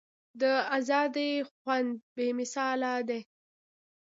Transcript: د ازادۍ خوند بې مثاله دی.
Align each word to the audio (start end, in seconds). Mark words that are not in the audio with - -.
د 0.41 0.43
ازادۍ 0.77 1.31
خوند 1.51 1.91
بې 2.15 2.27
مثاله 2.39 2.91
دی. 3.09 3.21